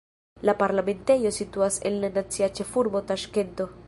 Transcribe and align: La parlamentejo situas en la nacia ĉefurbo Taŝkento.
La 0.49 0.53
parlamentejo 0.61 1.31
situas 1.37 1.77
en 1.91 2.01
la 2.05 2.11
nacia 2.17 2.49
ĉefurbo 2.61 3.03
Taŝkento. 3.13 3.69